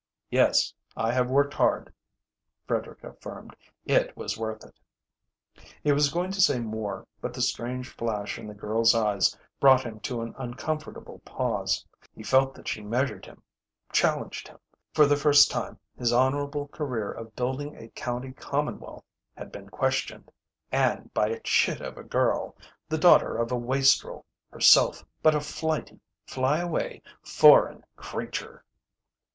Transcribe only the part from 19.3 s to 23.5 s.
had been questioned and by a chit of a girl, the daughter